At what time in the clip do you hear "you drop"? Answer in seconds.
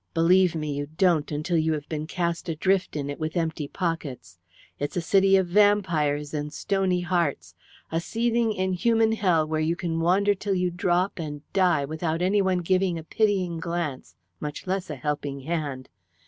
10.55-11.19